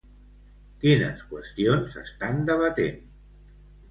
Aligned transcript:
Quines 0.85 1.19
qüestions 1.33 1.99
estan 2.03 2.41
debatent? 2.49 2.99